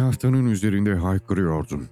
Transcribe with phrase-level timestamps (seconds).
[0.00, 1.88] tahtanın üzerinde haykırıyordum.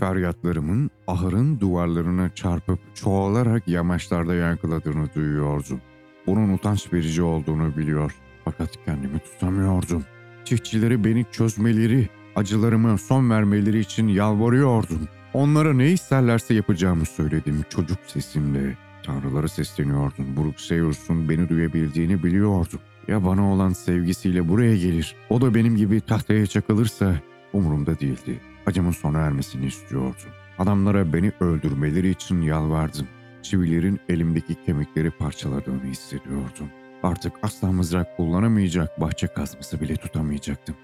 [0.00, 5.80] Feryatlarımın ahırın duvarlarına çarpıp çoğalarak yamaçlarda yankıladığını duyuyordum.
[6.26, 8.14] Bunun utanç verici olduğunu biliyor.
[8.44, 10.04] Fakat kendimi tutamıyordum.
[10.44, 15.08] Çiftçileri beni çözmeleri, acılarıma son vermeleri için yalvarıyordum.
[15.34, 18.76] Onlara ne isterlerse yapacağımı söyledim çocuk sesimle.
[19.02, 20.54] Tanrılara sesleniyordum.
[20.56, 22.80] Sayers'un beni duyabildiğini biliyordum.
[23.08, 27.14] Ya bana olan sevgisiyle buraya gelir, o da benim gibi tahtaya çakılırsa
[27.52, 28.40] umurumda değildi.
[28.66, 30.30] Acımın sona ermesini istiyordum.
[30.58, 33.06] Adamlara beni öldürmeleri için yalvardım.
[33.42, 36.68] Çivilerin elimdeki kemikleri parçaladığını hissediyordum.
[37.02, 40.76] Artık asla mızrak kullanamayacak, bahçe kazması bile tutamayacaktım.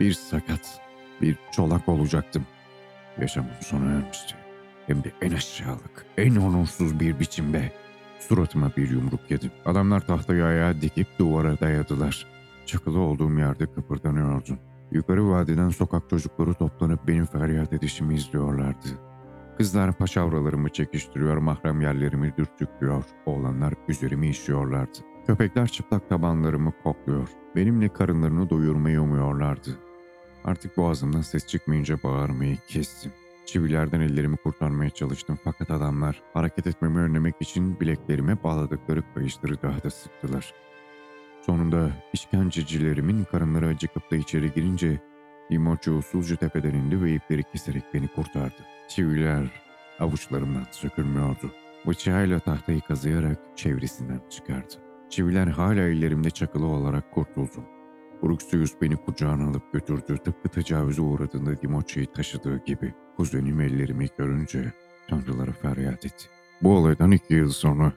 [0.00, 0.80] Bir sakat,
[1.22, 2.46] bir çolak olacaktım.
[3.20, 4.34] Yaşamım sona ermişti.
[4.86, 7.72] Hem de en aşağılık, en onursuz bir biçimde.
[8.20, 9.50] Suratıma bir yumruk yedim.
[9.64, 12.26] Adamlar tahtayı ayağa dikip duvara dayadılar.
[12.66, 14.58] Çakılı olduğum yerde kıpırdanıyordum.
[14.94, 18.88] Yukarı vadiden sokak çocukları toplanıp benim feryat edişimi izliyorlardı.
[19.58, 23.04] Kızlar paçavralarımı çekiştiriyor, mahrem yerlerimi dürtüklüyor.
[23.26, 24.98] Oğlanlar üzerime işiyorlardı.
[25.26, 27.28] Köpekler çıplak tabanlarımı kokluyor.
[27.56, 29.70] Benimle karınlarını doyurmayı umuyorlardı.
[30.44, 33.12] Artık boğazımdan ses çıkmayınca bağırmayı kestim.
[33.46, 39.90] Çivilerden ellerimi kurtarmaya çalıştım fakat adamlar hareket etmemi önlemek için bileklerime bağladıkları kayışları daha da
[39.90, 40.54] sıktılar.
[41.46, 45.00] Sonunda işkencecilerimin karınları acıkıp da içeri girince
[45.50, 48.64] Dimoço usulca tepeden indi ve ipleri keserek beni kurtardı.
[48.88, 49.44] Çiviler
[50.00, 51.52] avuçlarımdan sökülmüyordu.
[51.86, 54.74] Bıçağıyla tahtayı kazıyarak çevresinden çıkardı.
[55.10, 57.64] Çiviler hala ellerimde çakılı olarak kurtuldum.
[58.22, 62.94] Bruxius beni kucağına alıp götürdü tıpkı tecavüze uğradığında Dimoço'yu taşıdığı gibi.
[63.16, 64.72] Kuzenim ellerimi görünce
[65.08, 66.24] tanrılara feryat etti.
[66.62, 67.92] Bu olaydan iki yıl sonra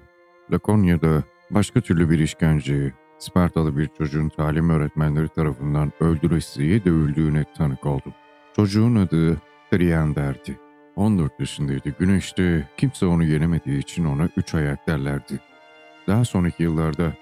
[0.52, 8.14] Lakonya'da başka türlü bir işkenceye Spartalı bir çocuğun talim öğretmenleri tarafından öldüresiye dövüldüğüne tanık oldum.
[8.56, 9.38] Çocuğun adı
[9.72, 10.60] Triander'di.
[10.96, 11.90] 14 yaşındaydı.
[12.00, 15.40] Güneşte kimse onu yenemediği için ona üç ayak derlerdi.
[16.08, 17.14] Daha sonraki yıllarda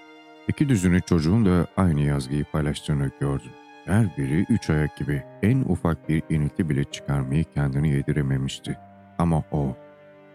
[0.48, 3.50] iki düzine çocuğun da aynı yazgıyı paylaştığını gördüm.
[3.84, 8.78] Her biri üç ayak gibi en ufak bir inilti bile çıkarmayı kendini yedirememişti.
[9.18, 9.76] Ama o,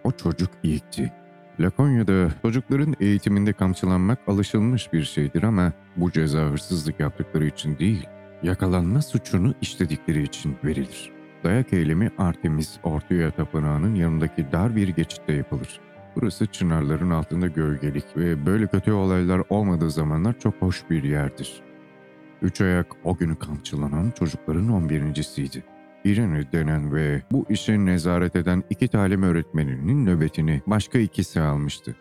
[0.03, 1.13] o çocuk ilkti.
[1.61, 8.07] Lakonya'da çocukların eğitiminde kamçılanmak alışılmış bir şeydir ama bu ceza hırsızlık yaptıkları için değil,
[8.44, 11.11] yakalanma suçunu işledikleri için verilir.
[11.44, 15.79] Dayak eylemi Artemis Ortaya Tapınağı'nın yanındaki dar bir geçitte yapılır.
[16.16, 21.61] Burası çınarların altında gölgelik ve böyle kötü olaylar olmadığı zamanlar çok hoş bir yerdir.
[22.41, 25.63] Üç ayak o günü kamçılanan çocukların on birincisiydi.
[26.03, 31.95] İrene denen ve bu işe nezaret eden iki talim öğretmeninin nöbetini başka ikisi almıştı.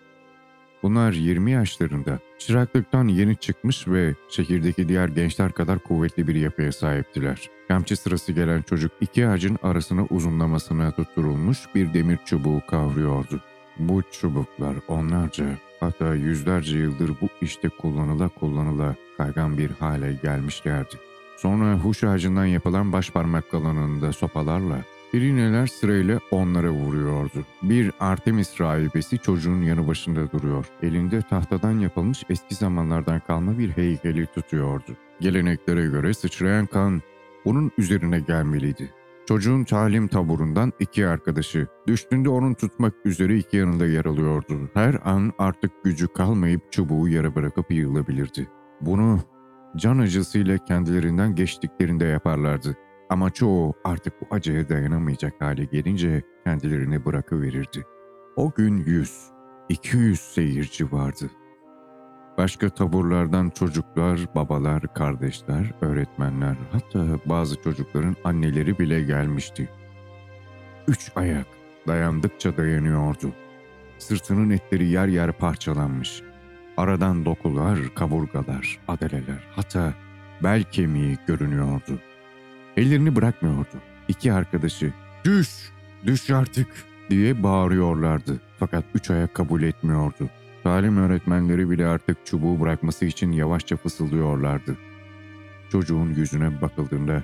[0.83, 7.50] Bunlar 20 yaşlarında, çıraklıktan yeni çıkmış ve şehirdeki diğer gençler kadar kuvvetli bir yapıya sahiptiler.
[7.69, 13.41] Kamçı sırası gelen çocuk iki ağacın arasına uzunlamasına tutturulmuş bir demir çubuğu kavruyordu.
[13.78, 15.47] Bu çubuklar onlarca
[15.81, 21.09] hatta yüzlerce yıldır bu işte kullanıla kullanıla kaygan bir hale gelmişlerdi.
[21.41, 27.47] Sonra huş ağacından yapılan baş parmak kalanında sopalarla Pirineler sırayla onlara vuruyordu.
[27.62, 30.67] Bir Artemis rahibesi çocuğun yanı başında duruyor.
[30.83, 34.97] Elinde tahtadan yapılmış eski zamanlardan kalma bir heykeli tutuyordu.
[35.21, 37.03] Geleneklere göre sıçrayan kan
[37.45, 38.91] bunun üzerine gelmeliydi.
[39.28, 44.71] Çocuğun talim taburundan iki arkadaşı, düştüğünde onun tutmak üzere iki yanında yer alıyordu.
[44.75, 48.49] Her an artık gücü kalmayıp çubuğu yere bırakıp yığılabilirdi.
[48.81, 49.21] Bunu
[49.76, 52.76] can acısıyla kendilerinden geçtiklerinde yaparlardı.
[53.10, 57.86] Ama çoğu artık bu acıya dayanamayacak hale gelince kendilerini bırakıverirdi.
[58.36, 59.30] O gün 100,
[59.69, 61.30] 200 seyirci vardı.
[62.38, 69.69] Başka taburlardan çocuklar, babalar, kardeşler, öğretmenler, hatta bazı çocukların anneleri bile gelmişti.
[70.88, 71.47] Üç ayak
[71.86, 73.32] dayandıkça dayanıyordu.
[73.98, 76.22] Sırtının etleri yer yer parçalanmış.
[76.80, 79.94] Aradan dokular, kaburgalar, adeleler, hatta
[80.42, 82.00] bel kemiği görünüyordu.
[82.77, 83.77] Ellerini bırakmıyordu.
[84.09, 84.92] İki arkadaşı
[85.24, 85.72] düş,
[86.06, 86.66] düş artık
[87.10, 88.41] diye bağırıyorlardı.
[88.59, 90.30] Fakat üç ayak kabul etmiyordu.
[90.62, 94.76] Talim öğretmenleri bile artık çubuğu bırakması için yavaşça fısıldıyorlardı.
[95.72, 97.22] Çocuğun yüzüne bakıldığında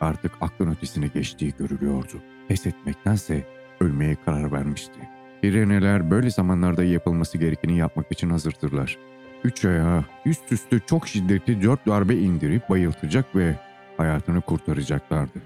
[0.00, 2.22] artık aklın ötesine geçtiği görülüyordu.
[2.48, 3.46] Pes etmektense
[3.80, 5.07] ölmeye karar vermişti.
[5.42, 8.98] Pireneler böyle zamanlarda yapılması gerekeni yapmak için hazırdırlar.
[9.44, 13.54] Üç ayağı üst üste çok şiddetli dört darbe indirip bayıltacak ve
[13.96, 15.38] hayatını kurtaracaklardı.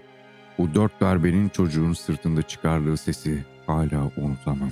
[0.59, 4.71] Bu dört darbenin çocuğun sırtında çıkardığı sesi hala unutamam.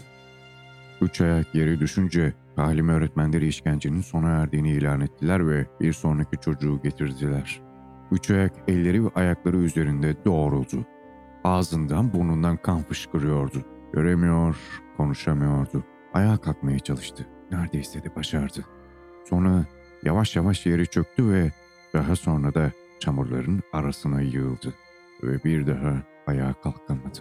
[1.00, 6.80] Üç ayak yere düşünce talim öğretmenleri işkencenin sona erdiğini ilan ettiler ve bir sonraki çocuğu
[6.82, 7.60] getirdiler.
[8.12, 10.86] Üç ayak elleri ve ayakları üzerinde doğruldu.
[11.44, 13.64] Ağzından burnundan kan fışkırıyordu.
[13.92, 14.56] Göremiyor,
[14.96, 15.84] konuşamıyordu.
[16.14, 17.26] Ayağa kalkmaya çalıştı.
[17.50, 18.64] Neredeyse de başardı.
[19.28, 19.64] Sonra
[20.02, 21.52] yavaş yavaş yere çöktü ve
[21.92, 22.70] daha sonra da
[23.00, 24.74] çamurların arasına yığıldı.
[25.22, 27.18] Ve bir daha ayağa kalkamadı.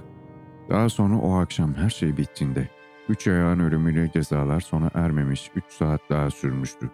[0.70, 2.70] Daha sonra o akşam her şey bittiğinde
[3.10, 6.90] üç ayağın ölümüyle cezalar sona ermemiş üç saat daha sürmüştü.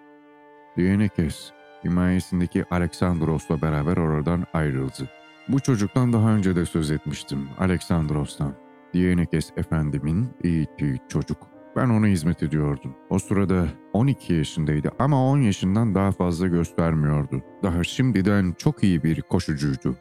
[0.78, 1.52] Dienekes,
[1.84, 5.10] himayesindeki Aleksandros'la beraber oradan ayrıldı.
[5.48, 8.65] Bu çocuktan daha önce de söz etmiştim, Aleksandros'tan.
[8.96, 11.38] Dienekes efendimin eğittiği çocuk.
[11.76, 12.96] Ben ona hizmet ediyordum.
[13.10, 17.42] O sırada 12 yaşındaydı ama 10 yaşından daha fazla göstermiyordu.
[17.64, 19.96] Daha şimdiden çok iyi bir koşucuydu.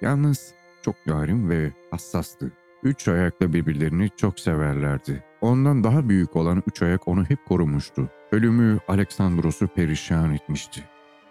[0.00, 2.52] Yalnız çok narin ve hassastı.
[2.82, 5.24] Üç ayakla birbirlerini çok severlerdi.
[5.40, 8.10] Ondan daha büyük olan üç ayak onu hep korumuştu.
[8.32, 10.84] Ölümü Aleksandros'u perişan etmişti.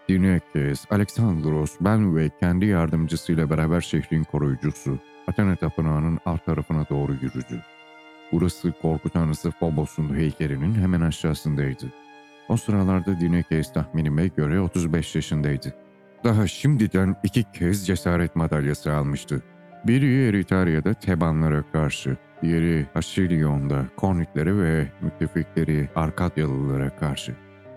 [0.09, 7.61] Dinekes, Aleksandros, ben ve kendi yardımcısıyla beraber şehrin koruyucusu Athena Tapınağı'nın alt tarafına doğru yürüdü.
[8.31, 11.93] Burası korku tanrısı Phobos'un heykelinin hemen aşağısındaydı.
[12.49, 15.73] O sıralarda Dinekes tahminime göre 35 yaşındaydı.
[16.23, 19.43] Daha şimdiden iki kez cesaret madalyası almıştı.
[19.87, 27.35] Biri Eritaria'da Tebanlara karşı, diğeri Aşilyon'da Kornitlere ve müttefikleri Arkadyalılara karşı.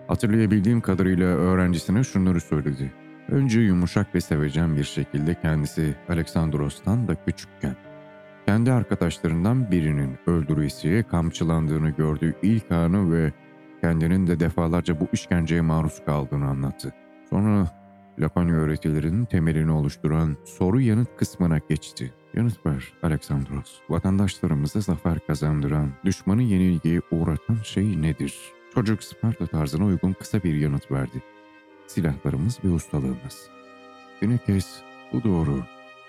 [0.08, 2.92] Hatırlayabildiğim kadarıyla öğrencisine şunları söyledi.
[3.28, 7.76] Önce yumuşak ve sevecen bir şekilde kendisi Aleksandros'tan da küçükken.
[8.46, 13.32] Kendi arkadaşlarından birinin öldürüsüye kamçılandığını gördüğü ilk anı ve
[13.80, 16.94] kendinin de defalarca bu işkenceye maruz kaldığını anlattı.
[17.30, 17.68] Sonra
[18.18, 22.12] Lakonya öğretilerinin temelini oluşturan soru yanıt kısmına geçti.
[22.34, 23.80] Yanıt ver Aleksandros.
[23.88, 28.38] Vatandaşlarımıza zafer kazandıran, düşmanı yenilgiye uğratan şey nedir?
[28.74, 31.22] Çocuk Sparta tarzına uygun kısa bir yanıt verdi.
[31.88, 33.48] Silahlarımız ve ustalığımız.
[34.22, 34.82] Yine kez
[35.12, 35.62] bu doğru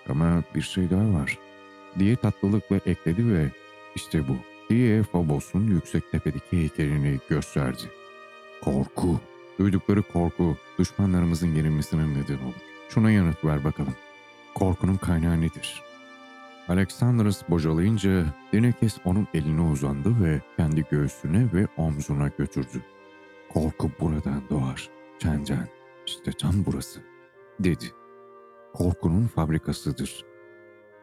[0.10, 1.38] ama bir şey daha var
[2.00, 3.52] diye tatlılıkla ekledi ve
[3.96, 4.36] işte bu
[4.70, 7.81] diye Phobos'un yüksek tepedeki heykelini gösterdi.
[8.62, 9.20] Korku.
[9.60, 12.54] Duydukları korku düşmanlarımızın yenilmesine neden olur.
[12.90, 13.96] Şuna yanıt ver bakalım.
[14.56, 15.84] Korkunun kaynağı nedir?
[16.70, 22.81] Alexandros bocalayınca Dinekes onun eline uzandı ve kendi göğsüne ve omzuna götürdü.
[23.50, 24.90] Korku buradan doğar.
[25.19, 25.68] Çenden.
[26.07, 27.00] İşte tam burası.
[27.60, 27.86] Dedi.
[28.74, 30.25] Korkunun fabrikasıdır.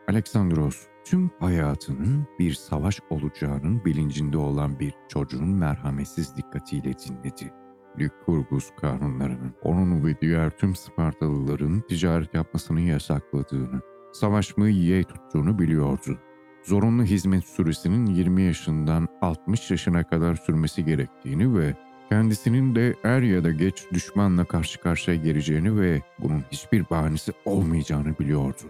[0.09, 7.53] Alexandros tüm hayatının bir savaş olacağının bilincinde olan bir çocuğun merhametsiz dikkatiyle dinledi.
[7.99, 13.81] Lykurgus kanunlarının onun ve diğer tüm Spartalıların ticaret yapmasını yasakladığını,
[14.13, 16.19] savaşmayı yeğ tuttuğunu biliyordu.
[16.63, 23.45] Zorunlu hizmet süresinin 20 yaşından 60 yaşına kadar sürmesi gerektiğini ve kendisinin de er ya
[23.45, 28.63] da geç düşmanla karşı karşıya geleceğini ve bunun hiçbir bahanesi olmayacağını biliyordu.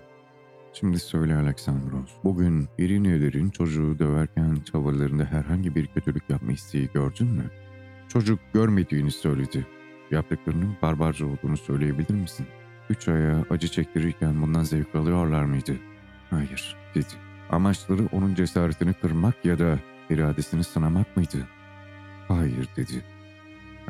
[0.73, 7.50] Şimdi söyle Aleksandros, bugün Irinelerin çocuğu döverken tavırlarında herhangi bir kötülük yapma isteği gördün mü?
[8.09, 9.67] Çocuk görmediğini söyledi.
[10.11, 12.47] Yaptıklarının barbarca olduğunu söyleyebilir misin?
[12.91, 15.77] Üç aya acı çektirirken bundan zevk alıyorlar mıydı?
[16.31, 17.15] Hayır, dedi.
[17.50, 19.79] Amaçları onun cesaretini kırmak ya da
[20.11, 21.47] iradesini sınamak mıydı?
[22.29, 23.16] Hayır, dedi.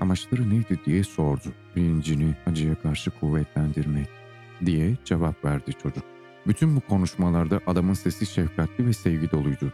[0.00, 1.48] Amaçları neydi diye sordu.
[1.76, 4.08] Bilincini acıya karşı kuvvetlendirmek
[4.66, 6.04] diye cevap verdi çocuk.
[6.46, 9.72] Bütün bu konuşmalarda adamın sesi şefkatli ve sevgi doluydu.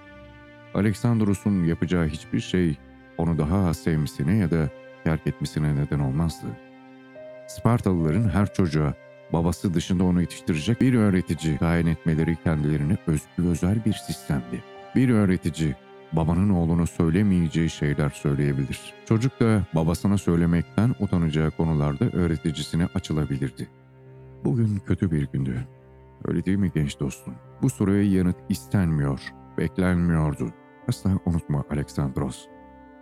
[0.75, 2.76] Aleksandros'un yapacağı hiçbir şey
[3.18, 4.68] onu daha az sevmesine ya da
[5.04, 6.46] terk etmesine neden olmazdı.
[7.49, 8.94] Spartalıların her çocuğa
[9.32, 14.62] babası dışında onu yetiştirecek bir öğretici tayin etmeleri kendilerine özgü özel bir sistemdi.
[14.96, 15.75] Bir öğretici
[16.12, 18.95] babanın oğluna söylemeyeceği şeyler söyleyebilir.
[19.09, 23.69] Çocuk da babasına söylemekten utanacağı konularda öğreticisine açılabilirdi.
[24.45, 25.66] Bugün kötü bir gündü.
[26.25, 27.35] Öyle değil mi genç dostum?
[27.62, 29.21] Bu soruya yanıt istenmiyor,
[29.59, 30.50] beklenmiyordu.
[30.88, 32.47] Asla unutma Aleksandros.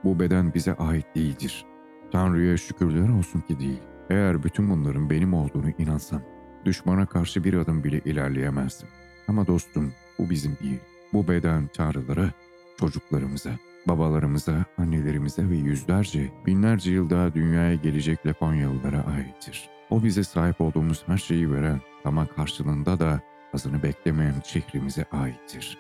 [0.05, 1.65] Bu beden bize ait değildir.
[2.13, 3.81] Tanrı'ya şükürler olsun ki değil.
[4.11, 6.23] Eğer bütün bunların benim olduğunu inansam,
[6.65, 8.89] düşmana karşı bir adım bile ilerleyemezdim.
[9.29, 10.81] Ama dostum, bu bizim değil.
[11.13, 12.31] Bu beden tanrılara,
[12.81, 13.51] çocuklarımıza,
[13.89, 19.69] babalarımıza, annelerimize ve yüzlerce, binlerce yıl daha dünyaya gelecek Lakonyalılara aittir.
[19.91, 23.21] O bize sahip olduğumuz her şeyi veren ama karşılığında da
[23.55, 25.79] azını beklemeyen şehrimize aittir.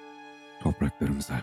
[0.62, 1.42] Topraklarımıza.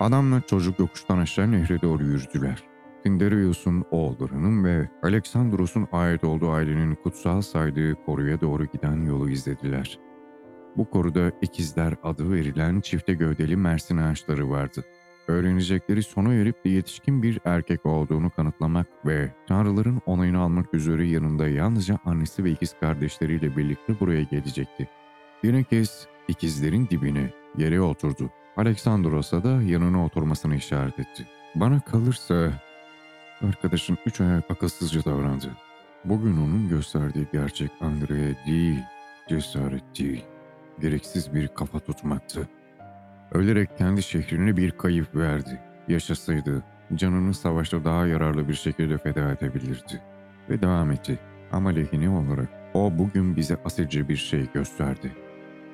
[0.00, 2.62] Adamla çocuk yokuştan aşağı nehre doğru yürüdüler.
[3.04, 9.98] Tinderius'un oğullarının ve Aleksandros'un ait olduğu ailenin kutsal saydığı koruya doğru giden yolu izlediler.
[10.76, 14.84] Bu koruda ikizler adı verilen çifte gövdeli mersin ağaçları vardı.
[15.28, 21.48] öğrenecekleri sona erip de yetişkin bir erkek olduğunu kanıtlamak ve tanrıların onayını almak üzere yanında
[21.48, 24.88] yalnızca annesi ve ikiz kardeşleriyle birlikte buraya gelecekti.
[25.70, 28.30] Kez ikizlerin dibine yere oturdu.
[28.56, 31.28] Alexandros'a da yanına oturmasını işaret etti.
[31.54, 32.52] Bana kalırsa
[33.40, 35.56] arkadaşın üç ayak akılsızca davrandı.
[36.04, 38.78] Bugün onun gösterdiği gerçek Andrea değil,
[39.28, 40.24] cesaret değil,
[40.80, 42.48] gereksiz bir kafa tutmaktı.
[43.32, 45.60] Ölerek kendi şehrine bir kayıp verdi.
[45.88, 46.62] Yaşasaydı
[46.94, 50.02] canını savaşta daha yararlı bir şekilde feda edebilirdi.
[50.50, 51.18] Ve devam etti.
[51.52, 55.12] Ama lehine olarak o bugün bize asilce bir şey gösterdi.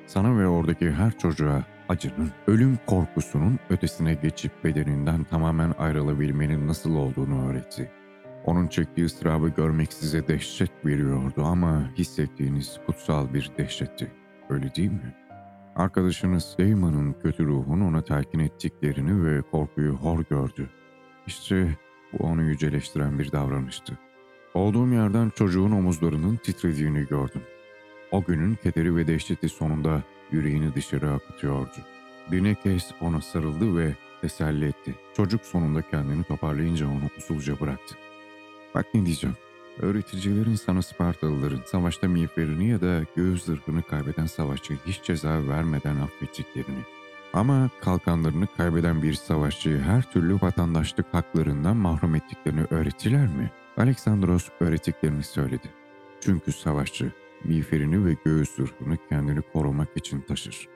[0.07, 7.49] Sana ve oradaki her çocuğa acının, ölüm korkusunun ötesine geçip bedeninden tamamen ayrılabilmenin nasıl olduğunu
[7.49, 7.91] öğretti.
[8.45, 14.11] Onun çektiği ıstırabı görmek size dehşet veriyordu ama hissettiğiniz kutsal bir dehşetti.
[14.51, 15.15] Öyle değil mi?
[15.75, 20.69] Arkadaşınız Damon'ın kötü ruhun ona telkin ettiklerini ve korkuyu hor gördü.
[21.27, 21.77] İşte
[22.13, 23.97] bu onu yüceleştiren bir davranıştı.
[24.53, 27.41] Olduğum yerden çocuğun omuzlarının titrediğini gördüm.
[28.11, 31.77] O günün kederi ve dehşeti sonunda yüreğini dışarı akıtıyordu.
[32.31, 34.95] Bir kez ona sarıldı ve teselli etti.
[35.17, 37.95] Çocuk sonunda kendini toparlayınca onu usulca bıraktı.
[38.75, 39.35] Bak ne diyeceğim.
[39.81, 46.79] Öğreticilerin sana Spartalıların savaşta miğferini ya da göğüs zırhını kaybeden savaşçıyı hiç ceza vermeden affettiklerini.
[47.33, 53.51] Ama kalkanlarını kaybeden bir savaşçıyı her türlü vatandaşlık haklarından mahrum ettiklerini öğrettiler mi?
[53.77, 55.69] Aleksandros öğrettiklerini söyledi.
[56.21, 57.11] Çünkü savaşçı
[57.43, 60.67] miğferini ve göğüs zırhını kendini korumak için taşır.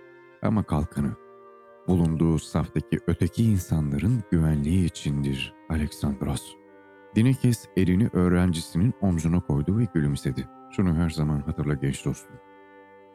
[0.41, 1.15] Ama kalkanı
[1.88, 6.64] bulunduğu saftaki öteki insanların güvenliği içindir Aleksandros.
[7.15, 10.48] Dinekes elini öğrencisinin omzuna koydu ve gülümsedi.
[10.72, 12.36] Şunu her zaman hatırla genç dostum.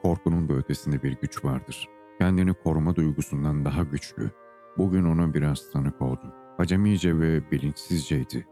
[0.03, 1.89] Korkunun da ötesinde bir güç vardır.
[2.19, 4.31] Kendini koruma duygusundan daha güçlü.
[4.79, 6.33] Bugün ona biraz tanık oldum.
[6.59, 8.47] Acemice ve bilinçsizceydi.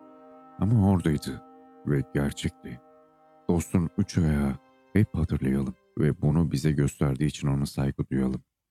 [0.58, 1.42] Ama oradaydı
[1.86, 2.80] ve gerçekti.
[3.48, 4.52] Dostun üç ayağı
[4.92, 8.42] hep hatırlayalım ve bunu bize gösterdiği için ona saygı duyalım.